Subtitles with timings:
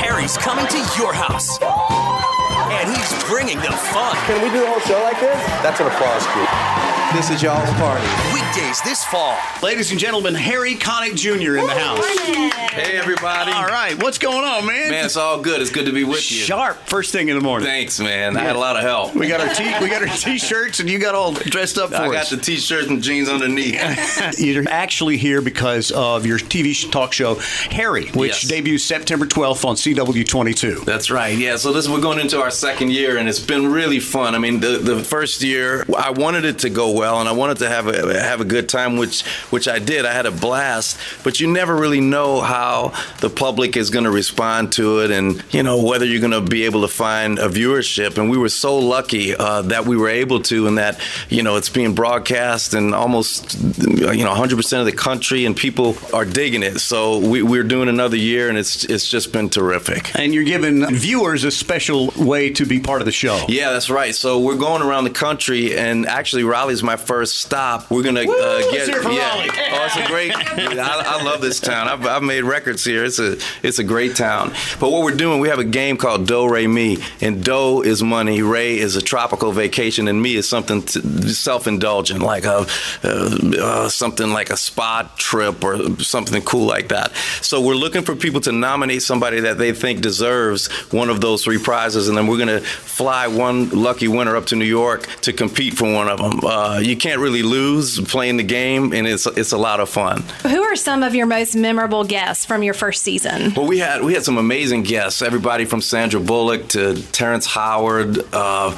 [0.00, 1.60] Harry's coming to your house.
[1.60, 4.16] And he's bringing the fun.
[4.26, 5.36] Can we do the whole show like this?
[5.62, 6.79] That's an applause cue.
[7.12, 8.06] This is y'all's party.
[8.32, 9.36] Weekdays this fall.
[9.64, 11.56] Ladies and gentlemen, Harry Connick Jr.
[11.56, 12.06] in the house.
[12.70, 13.50] Hey, everybody.
[13.50, 14.90] All right, what's going on, man?
[14.90, 15.60] Man, it's all good.
[15.60, 16.38] It's good to be with you.
[16.38, 17.66] Sharp, first thing in the morning.
[17.66, 18.36] Thanks, man.
[18.36, 19.14] I had a lot of help.
[19.16, 21.96] We got our t- we got our t-shirts, and you got all dressed up for
[21.96, 22.00] it.
[22.08, 24.38] I got the t-shirts and jeans underneath.
[24.38, 27.34] You're actually here because of your TV talk show,
[27.70, 28.48] Harry, which Yes.
[28.48, 30.84] debuts September 12th on CW22.
[30.84, 31.36] That's right.
[31.36, 31.56] Yeah.
[31.56, 34.36] So this we're going into our second year, and it's been really fun.
[34.36, 37.56] I mean, the the first year I wanted it to go well, and I wanted
[37.58, 40.04] to have a have a good time, which which I did.
[40.04, 40.98] I had a blast.
[41.24, 45.42] But you never really know how the public is going to respond to it, and
[45.50, 48.18] you know whether you're going to be able to find a viewership.
[48.18, 51.00] And we were so lucky uh, that we were able to, and that
[51.30, 55.56] you know it's being broadcast in almost you know 100 percent of the country, and
[55.56, 56.80] people are digging it.
[56.80, 60.14] So we, we're doing another year, and it's it's just been terrific.
[60.18, 63.46] And you're giving viewers a special way to be part of the show.
[63.48, 64.14] Yeah, that's right.
[64.14, 67.90] So we're going around the country, and actually Raleigh's my first stop.
[67.90, 68.24] We're gonna uh,
[68.70, 69.46] get hear it for yeah.
[69.72, 70.32] Oh, it's a great.
[70.34, 71.88] I, I love this town.
[71.88, 73.04] I've, I've made records here.
[73.04, 74.52] It's a it's a great town.
[74.78, 78.02] But what we're doing, we have a game called Do Re Mi, and Do is
[78.02, 82.66] money, Re is a tropical vacation, and Me is something self-indulgent, like a
[83.04, 87.14] uh, uh, something like a spa trip or something cool like that.
[87.42, 91.44] So we're looking for people to nominate somebody that they think deserves one of those
[91.44, 95.32] three prizes, and then we're gonna fly one lucky winner up to New York to
[95.32, 96.40] compete for one of them.
[96.42, 100.22] Uh, you can't really lose playing the game, and it's it's a lot of fun.
[100.42, 103.54] Who are some of your most memorable guests from your first season?
[103.54, 105.22] Well, we had we had some amazing guests.
[105.22, 108.18] Everybody from Sandra Bullock to Terrence Howard.
[108.32, 108.76] Uh,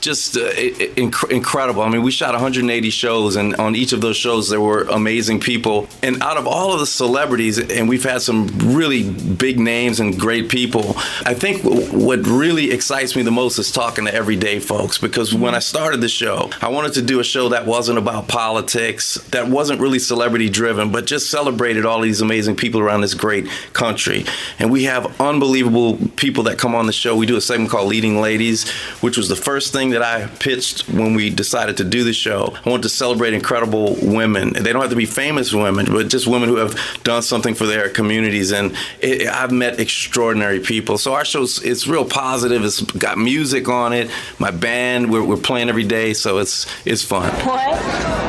[0.00, 1.82] just uh, inc- incredible.
[1.82, 5.40] I mean, we shot 180 shows, and on each of those shows, there were amazing
[5.40, 5.88] people.
[6.02, 10.18] And out of all of the celebrities, and we've had some really big names and
[10.20, 10.94] great people,
[11.24, 14.98] I think w- what really excites me the most is talking to everyday folks.
[14.98, 18.28] Because when I started the show, I wanted to do a show that wasn't about
[18.28, 23.14] politics, that wasn't really celebrity driven, but just celebrated all these amazing people around this
[23.14, 24.24] great country.
[24.58, 27.16] And we have unbelievable people that come on the show.
[27.16, 28.68] We do a segment called Leading Ladies,
[29.00, 32.54] which was the first thing that I pitched when we decided to do the show.
[32.64, 34.52] I wanted to celebrate incredible women.
[34.52, 37.66] They don't have to be famous women, but just women who have done something for
[37.66, 38.52] their communities.
[38.52, 40.98] And it, I've met extraordinary people.
[40.98, 42.64] So our show's it's real positive.
[42.64, 44.10] It's got music on it.
[44.38, 47.23] My band, we're, we're playing every day, so it's it's fun.
[47.44, 47.78] What?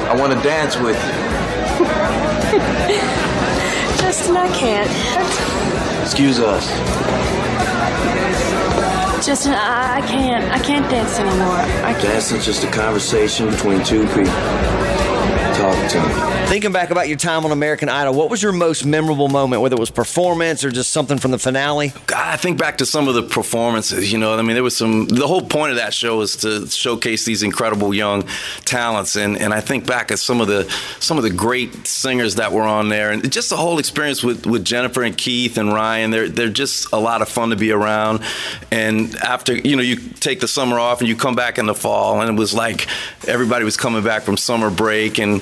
[0.09, 1.85] I want to dance with you.
[4.01, 4.89] Justin, I can't.
[6.03, 6.69] Excuse us.
[9.25, 10.51] Justin, I, uh, I can't.
[10.51, 11.57] I can't dance anymore.
[11.83, 12.03] I can't.
[12.03, 14.31] Dancing's just a conversation between two people.
[15.71, 16.35] Me.
[16.47, 19.75] Thinking back about your time on American Idol, what was your most memorable moment, whether
[19.75, 21.91] it was performance or just something from the finale?
[22.05, 24.13] God, I think back to some of the performances.
[24.13, 25.07] You know, I mean, there was some.
[25.07, 28.25] The whole point of that show is to showcase these incredible young
[28.63, 32.35] talents, and and I think back at some of the some of the great singers
[32.35, 35.73] that were on there, and just the whole experience with with Jennifer and Keith and
[35.73, 36.11] Ryan.
[36.11, 38.21] They're they're just a lot of fun to be around.
[38.71, 41.75] And after you know, you take the summer off and you come back in the
[41.75, 42.87] fall, and it was like
[43.27, 45.41] everybody was coming back from summer break and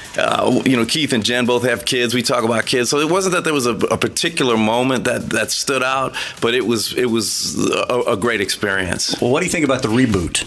[0.17, 2.13] uh, you know, Keith and Jen both have kids.
[2.13, 5.29] We talk about kids, so it wasn't that there was a, a particular moment that,
[5.29, 9.19] that stood out, but it was it was a, a great experience.
[9.21, 10.45] Well, what do you think about the reboot?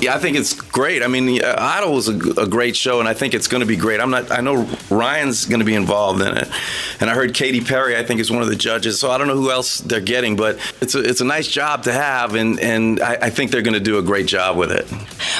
[0.00, 1.02] Yeah, I think it's great.
[1.02, 3.66] I mean, uh, Idol was a, a great show, and I think it's going to
[3.66, 4.00] be great.
[4.00, 4.30] I'm not.
[4.30, 6.48] I know Ryan's going to be involved in it,
[7.00, 7.96] and I heard Katy Perry.
[7.96, 9.00] I think is one of the judges.
[9.00, 11.84] So I don't know who else they're getting, but it's a it's a nice job
[11.84, 14.72] to have, and and I, I think they're going to do a great job with
[14.72, 14.86] it.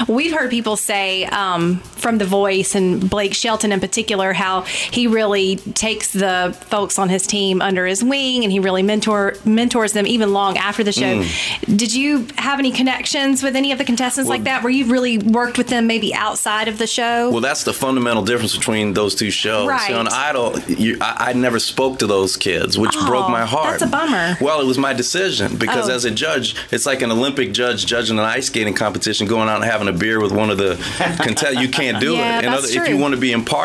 [0.09, 5.07] We've heard people say um, from The Voice and Blake Shelton in particular how he
[5.07, 9.93] really takes the folks on his team under his wing and he really mentor mentors
[9.93, 11.23] them even long after the show.
[11.23, 11.77] Mm.
[11.77, 14.63] Did you have any connections with any of the contestants like that?
[14.63, 17.31] Where you really worked with them maybe outside of the show?
[17.31, 19.69] Well, that's the fundamental difference between those two shows.
[19.69, 19.93] Right.
[19.93, 23.79] On Idol, you, I, I never spoke to those kids, which Oh, broke my heart.
[23.79, 24.37] that's a bummer.
[24.41, 25.95] Well, it was my decision because Oh.
[25.95, 29.57] as a judge, it's like an Olympic judge judging an ice skating competition, going out
[29.57, 30.77] and having a beer with one of the
[31.23, 31.61] contestants.
[31.61, 32.45] You can't do Yeah, it.
[32.45, 33.56] And that's if you want to be impartial,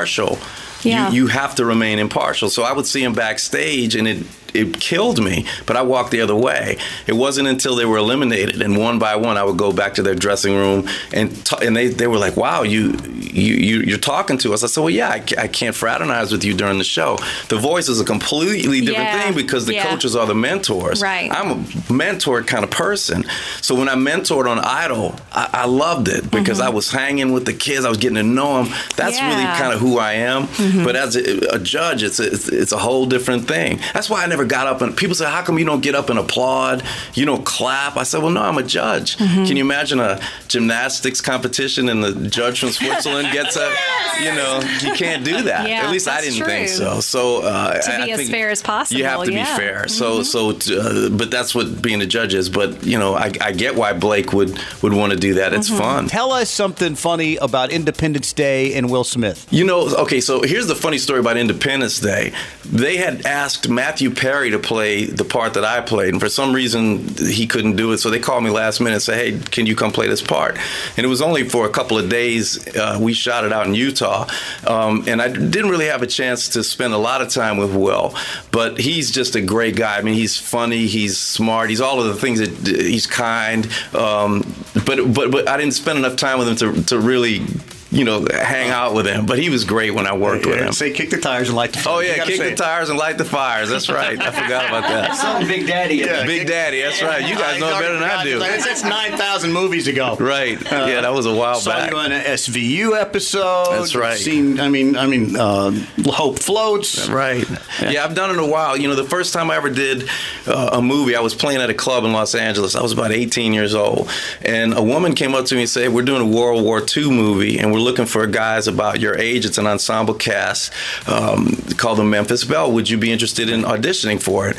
[0.84, 1.10] Yeah.
[1.10, 2.50] you, you have to remain impartial.
[2.50, 5.46] So I would see him backstage, and it it killed me.
[5.66, 6.78] But I walked the other way.
[7.08, 10.04] It wasn't until they were eliminated, and one by one, I would go back to
[10.04, 13.98] their dressing room, and t- and they, they were like, "Wow, you you you you're
[13.98, 16.84] talking to us." I said, "Well, yeah, I, I can't fraternize with you during the
[16.84, 17.18] show.
[17.50, 19.22] The voice is a completely different Yeah.
[19.24, 19.90] thing because the Yeah.
[19.90, 21.02] coaches are the mentors.
[21.02, 21.32] Right.
[21.32, 23.26] I'm a mentor kind of person.
[23.62, 27.46] So when I mentored on Idol, I, I loved it because I was hanging with
[27.46, 27.86] the kids.
[27.86, 28.74] I was getting to know them.
[28.96, 29.40] That's really Mm-hmm.
[29.42, 29.54] Yeah.
[29.54, 29.62] Mm-hmm.
[29.62, 30.84] kind of who I am.
[30.84, 33.80] But as a, a judge, it's a, it's, it's a whole different thing.
[33.94, 35.96] That's why I never never got up and people say, how come you don't get
[35.96, 36.84] up and applaud?
[37.14, 37.98] You don't clap?
[37.98, 39.18] I said, well, no, I'm a judge.
[39.18, 39.46] Mm-hmm.
[39.46, 43.72] Can you imagine a gymnastics competition and the judge from Switzerland gets up?
[44.20, 45.68] You know, you can't do that.
[45.70, 47.00] Yeah, At least I didn't think so.
[47.00, 49.46] So uh, To I- be I as think fair as possible, You have to yeah.
[49.46, 49.56] Mm-hmm.
[49.58, 49.88] be fair.
[49.88, 52.50] So so, uh, but that's what being a judge is.
[52.50, 55.54] But you know, I, I get why Blake would would want to do that.
[55.54, 55.78] It's Mm-hmm.
[55.80, 56.08] fun.
[56.08, 59.48] Tell us something funny about Independence Day and Will Smith.
[59.52, 62.34] You know, okay, so here's the funny story about Independence Day.
[62.66, 66.54] They had asked Matthew Perry to play the part that I played, and for some
[66.54, 67.98] reason he couldn't do it.
[67.98, 70.58] So they called me last minute and said, "Hey, can you come play this part?"
[70.96, 72.66] And it was only for a couple of days.
[72.76, 74.28] Uh, we shot it out in Utah,
[74.66, 77.74] um, and I didn't really have a chance to spend a lot of time with
[77.76, 78.16] Will.
[78.52, 79.98] But he's just a great guy.
[79.98, 83.68] I mean, he's funny, he's smart, he's all of the things that he's kind.
[83.94, 84.56] Um,
[84.86, 87.46] but but but I didn't spend enough time with him to to really.
[87.92, 90.72] You know, hang out with him, but he was great when I worked with him.
[90.72, 91.96] Say kick the tires and light the fire.
[91.98, 93.70] Oh yeah, kick the tires and light the fires.
[93.70, 94.18] That's right.
[94.18, 95.16] I forgot about that.
[95.18, 95.96] Something Big Daddy.
[95.96, 96.26] Yeah.
[96.26, 96.82] Big Daddy.
[96.82, 97.28] That's right.
[97.28, 98.40] You guys know better than I do.
[98.40, 100.16] That's, that's 9,000 movies ago.
[100.20, 100.62] Right.
[100.64, 101.92] Yeah, that was a while Saw back.
[101.92, 103.72] you on an SVU episode.
[103.72, 104.18] That's right.
[104.18, 105.72] Seen, I mean, I mean, uh,
[106.06, 107.10] Hope Floats.
[107.10, 107.46] Right.
[107.82, 108.06] Yeah.
[108.06, 108.78] I've done it a while.
[108.78, 110.08] You know, the first time I ever did
[110.48, 112.76] uh, a movie, I was playing at a club in Los Angeles.
[112.76, 114.10] I was about 18 years old,
[114.44, 117.10] and a woman came up to me and said, "We're doing a World War II
[117.12, 119.46] movie, and we're looking for guys about your age.
[119.46, 120.72] It's an ensemble cast
[121.08, 122.72] um, called the Memphis Belle.
[122.72, 124.58] Would you be interested in auditioning for it?"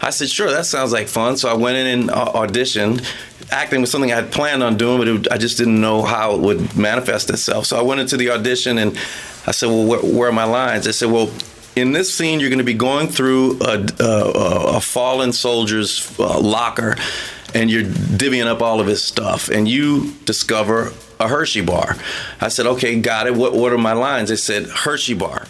[0.00, 0.50] I said, "Sure.
[0.50, 3.04] That sounds like fun." So I went in and uh, auditioned.
[3.50, 6.34] Acting was something I had planned on doing, but it, I just didn't know how
[6.34, 7.66] it would manifest itself.
[7.66, 8.98] So I went into the audition and
[9.46, 11.30] I said, "Well, where, are my lines?" They said, "Well."
[11.74, 16.38] in this scene, you're going to be going through a, a, a fallen soldier's uh,
[16.38, 16.96] locker,
[17.54, 21.96] and you're divvying up all of his stuff, and you discover a Hershey bar.
[22.40, 23.34] I said, "Okay, got it.
[23.34, 25.46] What, what are my lines?" They said, "Hershey bar."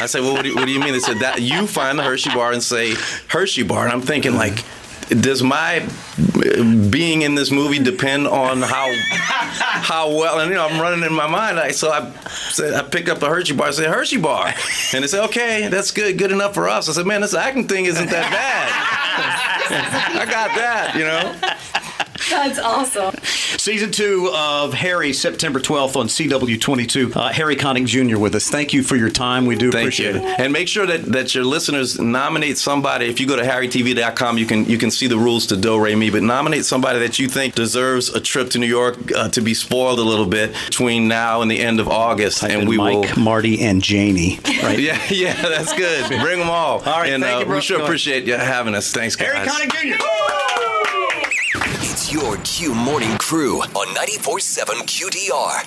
[0.00, 1.98] I said, "Well, what do, you, what do you mean?" They said that you find
[1.98, 2.94] the Hershey bar and say
[3.28, 4.64] Hershey bar, and I'm thinking like.
[5.10, 10.38] Does my uh, being in this movie depend on how how well?
[10.38, 11.58] And you know, I'm running in my mind.
[11.58, 13.68] I, so I said, I picked up a Hershey bar.
[13.68, 14.54] I said Hershey bar,
[14.94, 16.88] and they said, okay, that's good, good enough for us.
[16.88, 20.20] I said, man, this acting thing isn't that bad.
[20.20, 22.09] I got that, you know.
[22.40, 23.14] That's awesome.
[23.24, 27.16] Season two of Harry, September 12th on CW22.
[27.16, 28.18] Uh, Harry Connick Jr.
[28.18, 28.48] with us.
[28.48, 29.46] Thank you for your time.
[29.46, 30.20] We do Thank appreciate you.
[30.26, 30.40] it.
[30.40, 33.06] And make sure that, that your listeners nominate somebody.
[33.06, 35.94] If you go to harrytv.com, you can you can see the rules to Do Re
[35.94, 36.10] Mi.
[36.10, 39.52] But nominate somebody that you think deserves a trip to New York uh, to be
[39.54, 43.22] spoiled a little bit between now and the end of August, and we Mike, will.
[43.22, 44.38] Marty, and Janie.
[44.62, 44.78] Right.
[44.90, 46.08] Yeah, yeah, that's good.
[46.08, 46.78] Bring them all.
[46.78, 47.56] All right, and thank uh, you, bro.
[47.56, 48.92] we sure Go appreciate you having us.
[48.92, 49.26] Thanks, guys.
[49.34, 50.49] Harry Connick Jr.
[52.10, 55.60] Your Q Morning Crew on 94.7 QDR.